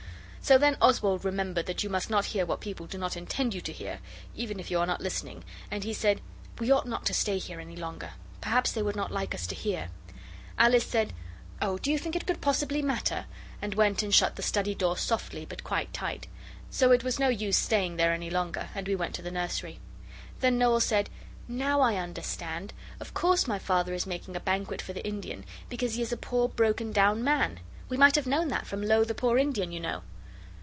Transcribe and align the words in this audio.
So 0.43 0.57
then 0.57 0.75
Oswald 0.81 1.23
remembered 1.23 1.67
that 1.67 1.81
you 1.81 1.89
must 1.89 2.09
not 2.09 2.25
hear 2.25 2.45
what 2.45 2.59
people 2.59 2.85
do 2.85 2.97
not 2.97 3.15
intend 3.15 3.53
you 3.53 3.61
to 3.61 3.71
hear 3.71 4.01
even 4.35 4.59
if 4.59 4.69
you 4.69 4.79
are 4.79 4.85
not 4.87 4.99
listening 4.99 5.45
and 5.69 5.81
he 5.85 5.93
said, 5.93 6.19
'We 6.59 6.71
ought 6.71 6.87
not 6.87 7.05
to 7.05 7.13
stay 7.13 7.37
here 7.37 7.61
any 7.61 7.75
longer. 7.77 8.09
Perhaps 8.41 8.73
they 8.73 8.81
would 8.81 8.95
not 8.95 9.11
like 9.13 9.33
us 9.33 9.47
to 9.47 9.55
hear' 9.55 9.87
Alice 10.65 10.85
said, 10.85 11.13
'Oh, 11.61 11.77
do 11.77 11.89
you 11.89 11.97
think 11.97 12.17
it 12.17 12.25
could 12.27 12.41
possibly 12.41 12.81
matter?' 12.81 13.27
and 13.61 13.75
went 13.75 14.03
and 14.03 14.13
shut 14.13 14.35
the 14.35 14.41
study 14.43 14.75
door 14.75 14.97
softly 14.97 15.45
but 15.45 15.63
quite 15.63 15.93
tight. 15.93 16.27
So 16.69 16.91
it 16.91 17.03
was 17.03 17.17
no 17.19 17.29
use 17.29 17.55
staying 17.55 17.95
there 17.95 18.11
any 18.11 18.31
longer, 18.31 18.69
and 18.75 18.87
we 18.89 18.95
went 18.95 19.15
to 19.15 19.21
the 19.21 19.31
nursery. 19.31 19.79
Then 20.41 20.57
Noel 20.57 20.81
said, 20.81 21.09
'Now 21.47 21.79
I 21.79 21.95
understand. 21.95 22.73
Of 22.99 23.13
course 23.13 23.47
my 23.47 23.59
Father 23.59 23.93
is 23.93 24.05
making 24.07 24.35
a 24.35 24.41
banquet 24.41 24.81
for 24.81 24.91
the 24.91 25.07
Indian, 25.07 25.45
because 25.69 25.93
he 25.95 26.01
is 26.01 26.11
a 26.11 26.17
poor, 26.17 26.49
broken 26.49 26.91
down 26.91 27.23
man. 27.23 27.61
We 27.87 27.95
might 27.95 28.15
have 28.15 28.27
known 28.27 28.49
that 28.49 28.67
from 28.67 28.81
"Lo, 28.83 29.05
the 29.05 29.15
poor 29.15 29.37
Indian!" 29.37 29.71
you 29.71 29.79
know. 29.79 30.01